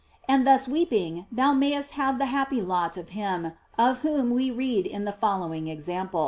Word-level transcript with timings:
And 0.27 0.47
thus 0.47 0.67
weeping, 0.67 1.27
thou 1.31 1.53
mayest 1.53 1.91
have 1.93 2.17
the 2.17 2.25
hap 2.25 2.49
py 2.49 2.59
lot 2.59 2.97
of 2.97 3.09
him 3.09 3.51
of 3.77 3.99
whom 3.99 4.31
we 4.31 4.49
read 4.49 4.87
in 4.87 5.05
the 5.05 5.11
following 5.13 5.67
example. 5.67 6.19